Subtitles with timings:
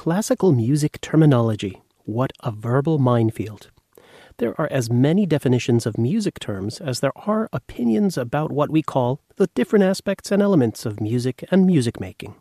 [0.00, 1.82] Classical music terminology.
[2.06, 3.70] What a verbal minefield.
[4.38, 8.80] There are as many definitions of music terms as there are opinions about what we
[8.80, 12.34] call the different aspects and elements of music and music making.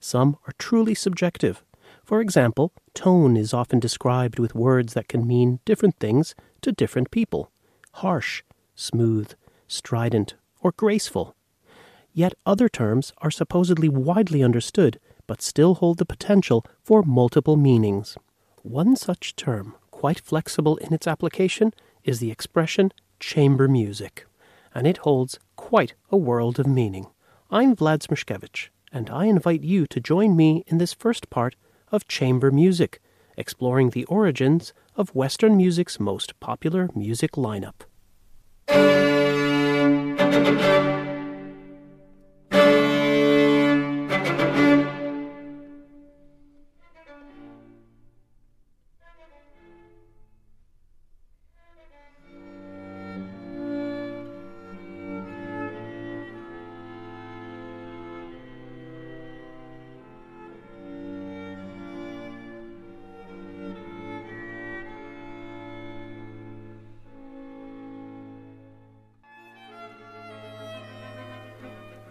[0.00, 1.64] Some are truly subjective.
[2.04, 7.10] For example, tone is often described with words that can mean different things to different
[7.10, 7.50] people
[7.92, 8.42] harsh,
[8.74, 9.32] smooth,
[9.66, 11.34] strident, or graceful.
[12.12, 18.16] Yet other terms are supposedly widely understood but still hold the potential for multiple meanings.
[18.62, 21.72] One such term, quite flexible in its application,
[22.04, 24.26] is the expression chamber music,
[24.74, 27.06] and it holds quite a world of meaning.
[27.50, 31.56] I'm Vlad Smishkewych, and I invite you to join me in this first part
[31.90, 33.00] of chamber music,
[33.36, 37.82] exploring the origins of Western music's most popular music lineup.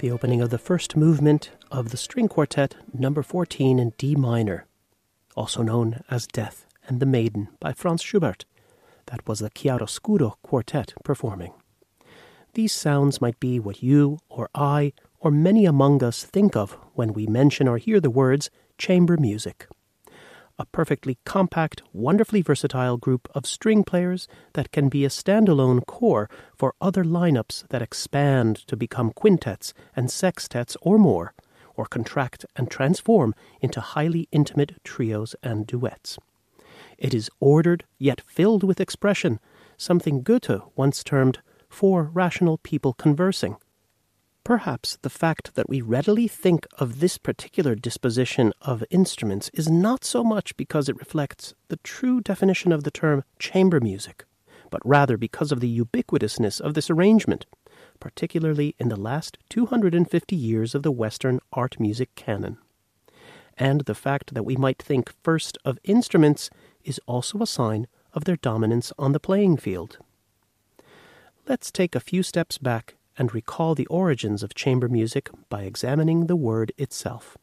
[0.01, 4.65] The opening of the first movement of the string quartet number 14 in D minor,
[5.35, 8.45] also known as Death and the Maiden by Franz Schubert.
[9.05, 11.53] That was the Chiaroscuro quartet performing.
[12.55, 17.13] These sounds might be what you or I or many among us think of when
[17.13, 18.49] we mention or hear the words
[18.79, 19.67] chamber music
[20.61, 26.29] a perfectly compact, wonderfully versatile group of string players that can be a standalone core
[26.55, 31.33] for other lineups that expand to become quintets and sextets or more,
[31.75, 36.19] or contract and transform into highly intimate trios and duets.
[36.99, 39.39] It is ordered yet filled with expression,
[39.77, 41.39] something Goethe once termed
[41.69, 43.57] four rational people conversing
[44.43, 50.03] Perhaps the fact that we readily think of this particular disposition of instruments is not
[50.03, 54.25] so much because it reflects the true definition of the term chamber music,
[54.71, 57.45] but rather because of the ubiquitousness of this arrangement,
[57.99, 62.57] particularly in the last 250 years of the Western art music canon.
[63.57, 66.49] And the fact that we might think first of instruments
[66.83, 69.99] is also a sign of their dominance on the playing field.
[71.47, 76.27] Let's take a few steps back and recall the origins of chamber music by examining
[76.27, 77.37] the word itself.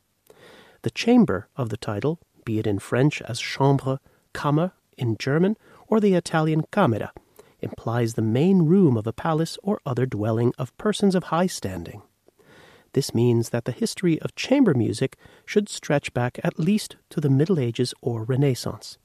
[0.83, 4.01] The chamber of the title, be it in French as chambre,
[4.33, 7.13] kammer in German, or the Italian camera,
[7.61, 12.03] implies the main room of a palace or other dwelling of persons of high standing.
[12.93, 17.31] This means that the history of chamber music should stretch back at least to the
[17.31, 18.99] Middle Ages or Renaissance.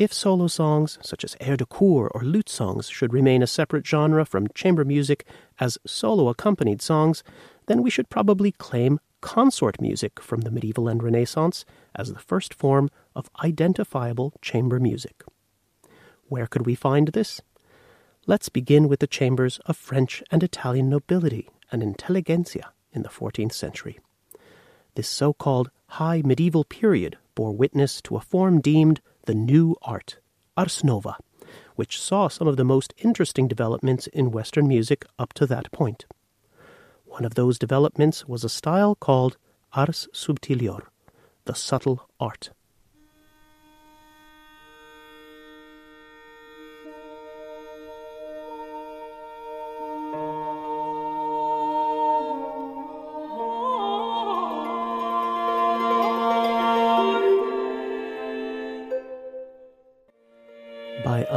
[0.00, 3.86] If solo songs, such as air de cour or lute songs, should remain a separate
[3.86, 5.26] genre from chamber music
[5.58, 7.22] as solo accompanied songs,
[7.66, 12.54] then we should probably claim consort music from the medieval and Renaissance as the first
[12.54, 15.22] form of identifiable chamber music.
[16.28, 17.42] Where could we find this?
[18.26, 23.52] Let's begin with the chambers of French and Italian nobility and intelligentsia in the 14th
[23.52, 23.98] century.
[24.94, 30.18] This so called high medieval period bore witness to a form deemed the new art,
[30.56, 31.16] Ars Nova,
[31.76, 36.06] which saw some of the most interesting developments in Western music up to that point.
[37.06, 39.36] One of those developments was a style called
[39.72, 40.82] Ars Subtilior,
[41.44, 42.50] the subtle art.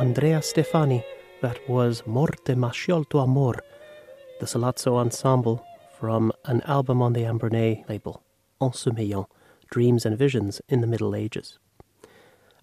[0.03, 1.02] Andrea Stefani,
[1.41, 3.56] that was Morte ma sciolto amor,
[4.41, 5.66] the Sollazzo Ensemble
[5.97, 8.22] from an album on the Ambronay label,
[8.62, 9.28] En Sommeillant,
[9.72, 11.58] Dreams and Visions in the Middle Ages.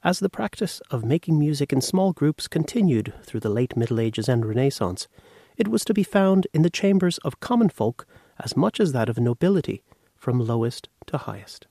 [0.05, 4.29] As the practice of making music in small groups continued through the late Middle Ages
[4.29, 5.09] and Renaissance,
[5.57, 8.07] it was to be found in the chambers of common folk
[8.39, 9.83] as much as that of nobility,
[10.15, 11.67] from lowest to highest.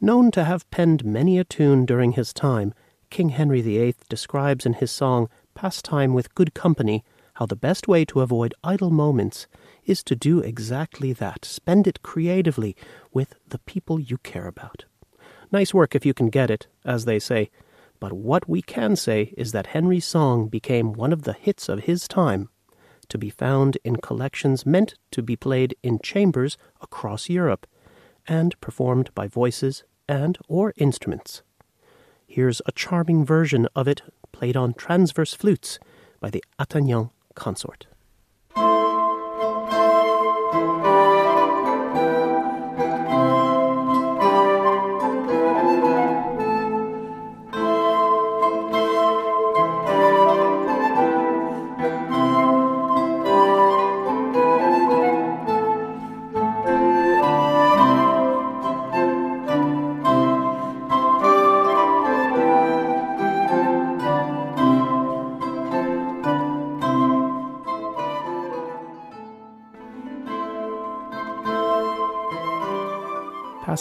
[0.00, 2.72] Known to have penned many a tune during his time,
[3.10, 7.04] King Henry VIII describes in his song Pastime with Good Company
[7.34, 9.48] how the best way to avoid idle moments
[9.84, 11.44] is to do exactly that.
[11.44, 12.76] Spend it creatively
[13.12, 14.84] with the people you care about.
[15.50, 17.50] Nice work if you can get it, as they say.
[17.98, 21.80] But what we can say is that Henry's song became one of the hits of
[21.80, 22.48] his time,
[23.08, 27.66] to be found in collections meant to be played in chambers across Europe,
[28.28, 31.42] and performed by voices and or instruments.
[32.32, 35.80] Here's a charming version of it played on transverse flutes
[36.20, 37.88] by the Attaingnant Consort.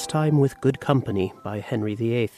[0.10, 2.32] Pastime with Good Company by Henry VIII,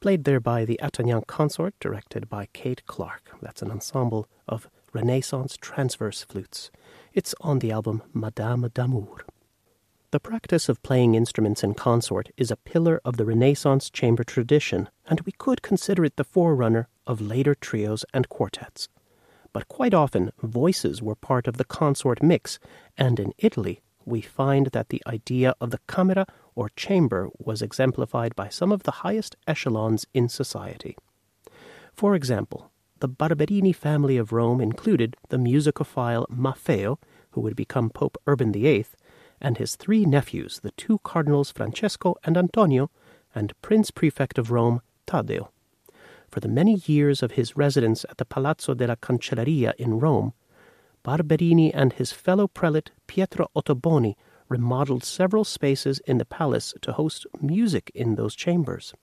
[0.00, 3.30] played there by the Attaingnant Consort, directed by Kate Clark.
[3.40, 6.70] That's an ensemble of Renaissance transverse flutes.
[7.14, 9.24] It's on the album Madame d'Amour.
[10.10, 14.90] The practice of playing instruments in consort is a pillar of the Renaissance chamber tradition,
[15.06, 18.90] and we could consider it the forerunner of later trios and quartets.
[19.54, 22.58] But quite often, voices were part of the consort mix,
[22.98, 28.34] and in Italy, we find that the idea of the camera or chamber was exemplified
[28.36, 30.96] by some of the highest echelons in society.
[31.92, 32.70] For example,
[33.00, 36.98] the Barberini family of Rome included the musicophile Maffeo,
[37.30, 38.86] who would become Pope Urban VIII,
[39.40, 42.90] and his three nephews, the two cardinals Francesco and Antonio,
[43.34, 45.48] and Prince Prefect of Rome, Taddeo.
[46.30, 50.32] For the many years of his residence at the Palazzo della Cancelleria in Rome,
[51.02, 54.16] Barberini and his fellow prelate Pietro Ottoboni
[54.48, 58.94] remodeled several spaces in the palace to host music in those chambers.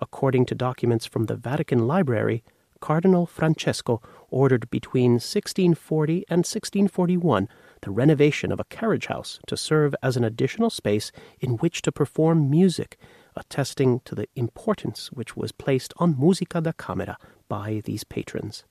[0.00, 2.42] According to documents from the Vatican Library,
[2.80, 7.48] Cardinal Francesco ordered between 1640 and 1641
[7.80, 11.92] the renovation of a carriage house to serve as an additional space in which to
[11.92, 12.98] perform music,
[13.36, 17.18] attesting to the importance which was placed on musica da camera
[17.48, 18.64] by these patrons.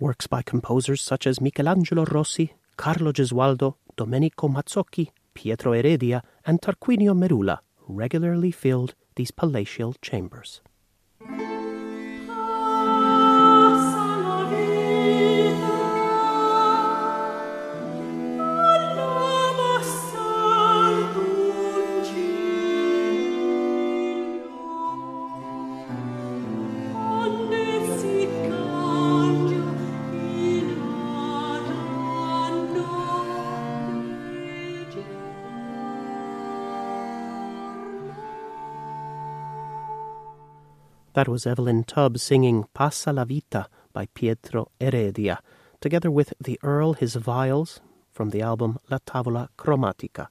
[0.00, 7.14] Works by composers such as Michelangelo Rossi, Carlo Gesualdo, Domenico Mazzocchi, Pietro Heredia, and Tarquinio
[7.14, 7.58] Merula
[7.88, 10.62] regularly filled these palatial chambers.
[41.22, 45.38] That was Evelyn Tubb singing Passa la Vita by Pietro Heredia,
[45.80, 47.78] together with the Earle His Viols
[48.10, 50.26] from the album La Tavola Cromatica,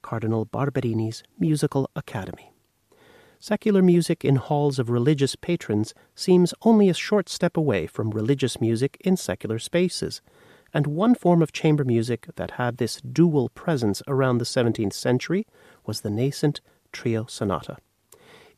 [0.00, 2.52] Cardinal Barberini's Musical Academy.
[3.40, 8.60] Secular music in halls of religious patrons seems only a short step away from religious
[8.60, 10.22] music in secular spaces,
[10.72, 15.48] and one form of chamber music that had this dual presence around the 17th century
[15.84, 16.60] was the nascent
[16.92, 17.78] trio sonata.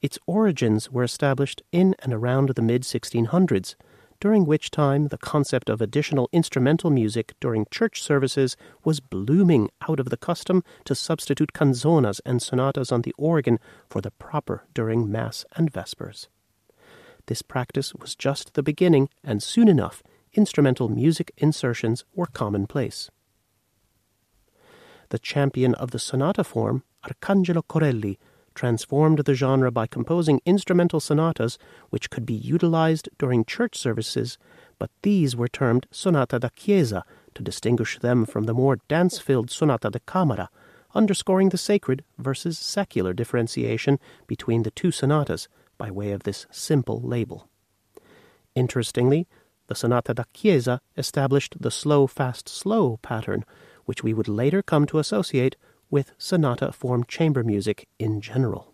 [0.05, 3.75] Its origins were established in and around the mid 1600s,
[4.21, 8.55] during which time the concept of additional instrumental music during church services
[8.85, 13.59] was blooming out of the custom to substitute canzonas and sonatas on the organ
[13.89, 16.29] for the proper during Mass and Vespers.
[17.25, 20.03] This practice was just the beginning, and soon enough,
[20.35, 23.11] instrumental music insertions were commonplace.
[25.09, 28.19] The champion of the sonata form, Arcangelo Corelli,
[28.55, 31.59] transformed the genre by composing instrumental sonatas
[31.91, 34.39] which could be utilized during church services,
[34.79, 39.51] but these were termed sonata da chiesa to distinguish them from the more dance filled
[39.51, 40.49] sonata da camera,
[40.95, 47.01] underscoring the sacred versus secular differentiation between the two sonatas by way of this simple
[47.01, 47.49] label.
[48.55, 49.27] Interestingly,
[49.67, 53.45] the sonata da chiesa established the slow fast slow pattern,
[53.85, 55.57] which we would later come to associate
[55.91, 58.74] with sonata form chamber music in general.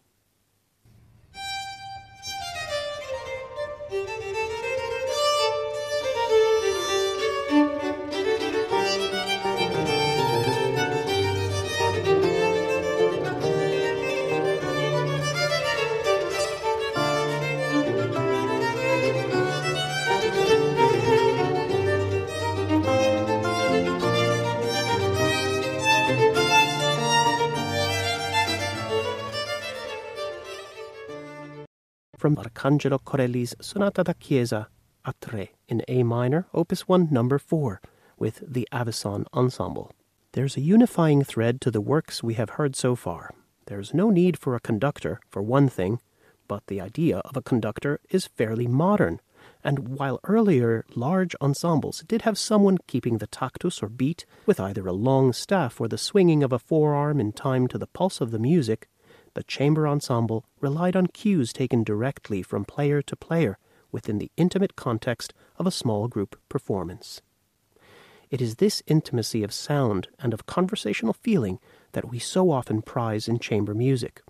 [32.21, 34.69] From Arcangelo Corelli's Sonata da Chiesa
[35.07, 37.81] a tre in A minor, opus 1, number 4,
[38.19, 39.91] with the Avison Ensemble.
[40.33, 43.31] There's a unifying thread to the works we have heard so far.
[43.65, 45.99] There's no need for a conductor, for one thing,
[46.47, 49.21] but the idea of a conductor is fairly modern.
[49.65, 54.87] And while earlier large ensembles did have someone keeping the tactus or beat with either
[54.87, 58.31] a long staff or the swinging of a forearm in time to the pulse of
[58.31, 58.91] the music,
[59.35, 63.59] the chamber ensemble relied on cues taken directly from player to player
[63.93, 67.23] within the intimate context of a small group performance.
[68.31, 71.59] It is this intimacy of sound and of conversational feeling
[71.93, 74.23] that we so often prize in chamber music.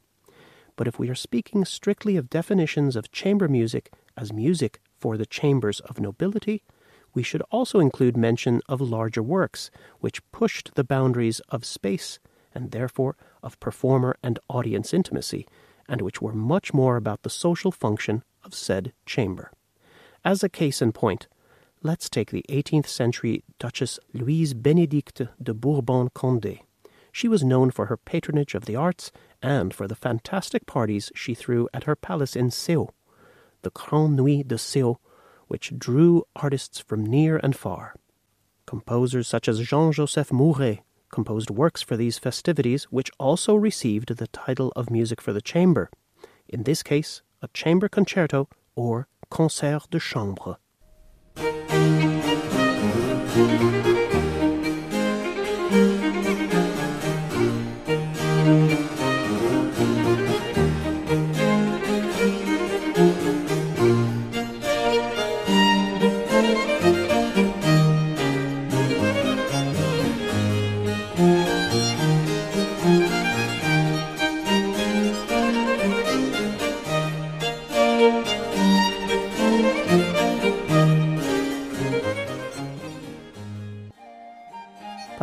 [0.76, 5.26] But if we are speaking strictly of definitions of chamber music as music for the
[5.26, 6.62] chambers of nobility,
[7.12, 12.19] we should also include mention of larger works which pushed the boundaries of space
[12.54, 15.47] and therefore of performer and audience intimacy,
[15.88, 19.50] and which were much more about the social function of said chamber.
[20.25, 21.28] As a case in point,
[21.82, 26.61] let's take the 18th century Duchess Louise Benedicte de Bourbon Condé.
[27.12, 29.11] She was known for her patronage of the arts
[29.42, 32.90] and for the fantastic parties she threw at her palace in Sceaux,
[33.62, 34.99] the Grand Nuit de Sceaux,
[35.49, 37.97] which drew artists from near and far.
[38.66, 40.80] Composers such as Jean Joseph Mouret
[41.11, 45.90] composed works for these festivities, which also received the title of music for the chamber,
[46.49, 50.59] in this case, a chamber concerto or concert de chambre.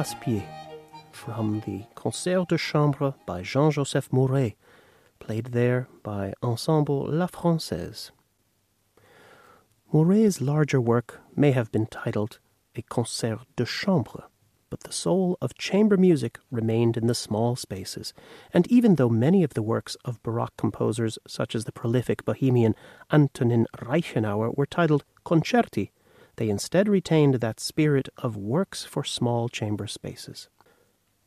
[0.07, 0.47] Passepied
[1.11, 4.55] from the Concert de Chambre by Jean Joseph Mouret,
[5.19, 8.11] played there by Ensemble La Francaise.
[9.91, 12.39] Mouret's larger work may have been titled
[12.73, 14.29] a Concert de Chambre,
[14.69, 18.13] but the soul of chamber music remained in the small spaces,
[18.53, 22.75] and even though many of the works of Baroque composers, such as the prolific Bohemian
[23.11, 25.89] Antonin Reichenauer, were titled concerti,
[26.37, 30.49] they instead retained that spirit of works for small chamber spaces.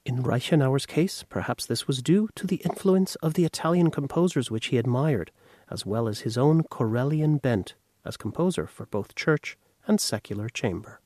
[0.06, 4.66] In Reichenauer's case, perhaps this was due to the influence of the Italian composers which
[4.66, 5.30] he admired,
[5.70, 7.74] as well as his own Corellian bent
[8.04, 11.00] as composer for both church and secular chamber.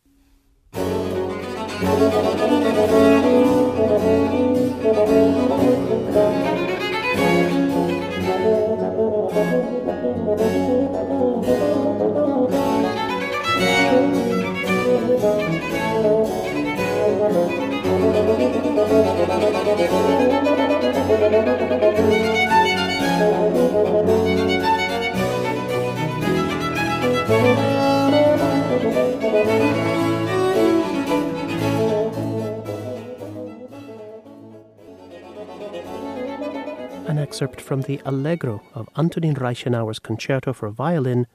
[37.06, 41.26] An excerpt from the Allegro of Antonin Reichenauer's Concerto for Violin,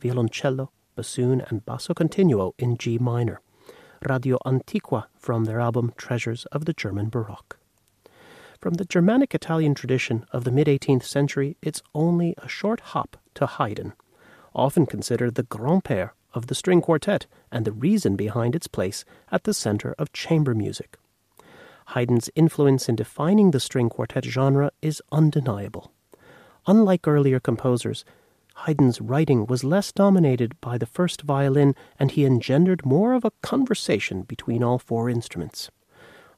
[0.00, 3.40] Violoncello, Bassoon, and Basso Continuo in G minor.
[4.08, 7.58] Radio Antiqua from their album Treasures of the German Baroque.
[8.58, 13.18] From the Germanic Italian tradition of the mid 18th century, it's only a short hop
[13.34, 13.92] to Haydn,
[14.54, 19.04] often considered the grand père of the string quartet and the reason behind its place
[19.30, 20.96] at the center of chamber music.
[21.94, 25.90] Haydn's influence in defining the string quartet genre is undeniable.
[26.66, 28.04] Unlike earlier composers,
[28.66, 33.30] Haydn's writing was less dominated by the first violin, and he engendered more of a
[33.42, 35.70] conversation between all four instruments.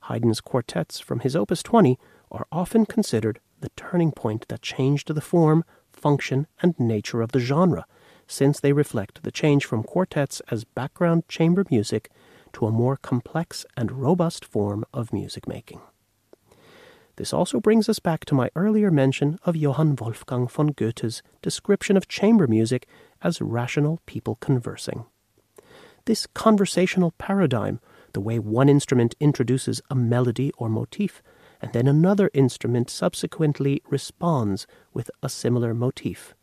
[0.02, 1.98] Haydn's quartets from his Opus 20
[2.30, 7.40] are often considered the turning point that changed the form, function, and nature of the
[7.40, 7.86] genre,
[8.28, 12.08] since they reflect the change from quartets as background chamber music
[12.54, 15.80] to a more complex and robust form of music making.
[17.16, 21.96] This also brings us back to my earlier mention of Johann Wolfgang von Goethe's description
[21.96, 22.86] of chamber music
[23.22, 25.04] as rational people conversing.
[26.06, 27.80] This conversational paradigm,
[28.14, 31.22] the way one instrument introduces a melody or motif,
[31.60, 36.34] and then another instrument subsequently responds with a similar motif,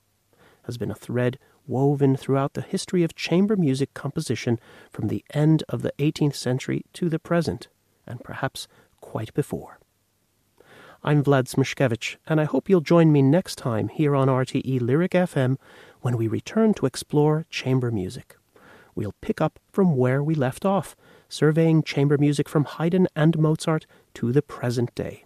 [0.65, 4.59] has been a thread woven throughout the history of chamber music composition
[4.89, 7.67] from the end of the 18th century to the present,
[8.05, 8.67] and perhaps
[9.01, 9.79] quite before.
[11.03, 15.11] I'm Vlad Smishkewych, and I hope you'll join me next time here on RTE Lyric
[15.11, 15.57] FM
[16.01, 18.35] when we return to explore chamber music.
[18.95, 20.95] We'll pick up from where we left off,
[21.29, 25.25] surveying chamber music from Haydn and Mozart to the present day.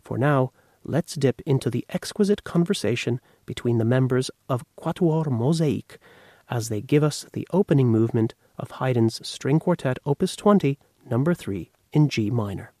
[0.00, 0.52] For now,
[0.84, 5.96] let's dip into the exquisite conversation between the members of Quatuor Mosaïques
[6.50, 11.70] as they give us the opening movement of Haydn's String Quartet Opus 20, number 3,
[11.92, 12.72] in G minor.